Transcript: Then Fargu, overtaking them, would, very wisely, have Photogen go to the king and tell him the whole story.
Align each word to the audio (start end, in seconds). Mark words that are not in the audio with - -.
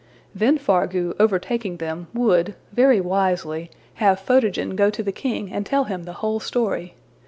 Then 0.33 0.57
Fargu, 0.57 1.13
overtaking 1.19 1.77
them, 1.77 2.07
would, 2.11 2.55
very 2.73 2.99
wisely, 2.99 3.69
have 4.01 4.19
Photogen 4.19 4.75
go 4.75 4.89
to 4.89 5.03
the 5.03 5.11
king 5.11 5.53
and 5.53 5.63
tell 5.63 5.83
him 5.83 6.05
the 6.05 6.13
whole 6.25 6.39
story. 6.39 6.95